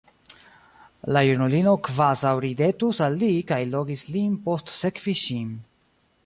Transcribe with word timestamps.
La 1.15 1.21
junulino 1.27 1.73
kvazaŭ 1.87 2.31
ridetus 2.45 3.03
al 3.09 3.19
li 3.25 3.31
kaj 3.53 3.61
logis 3.75 4.07
lin 4.17 4.35
postsekvi 4.49 5.17
ŝin. 5.27 5.55